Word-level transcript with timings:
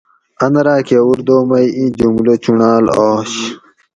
ان 0.43 0.53
راۤکہ 0.65 0.97
اُردو 1.07 1.37
مئ 1.49 1.67
اِیں 1.77 1.89
جملہ 1.97 2.35
چُنڑال 2.43 2.85
آش 3.07 3.33